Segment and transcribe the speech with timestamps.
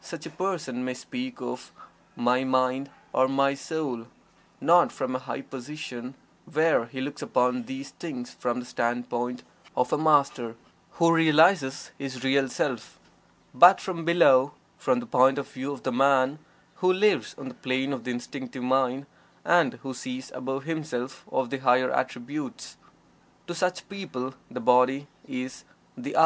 [0.00, 1.72] Such a person may speak of
[2.14, 4.06] "my mind," or "my soul,"
[4.60, 6.14] not from a high position
[6.46, 9.42] where he looks upon these things from the standpoint
[9.76, 10.54] of a Master
[10.92, 13.00] who realizes his Real Self,
[13.52, 16.38] but from below, from the point of view of the man
[16.76, 19.06] who lives on the plane of the Instinctive Mind
[19.44, 22.76] and who sees above himself the higher attributes.
[23.48, 25.64] To such people the body is
[25.96, 26.20] the "I."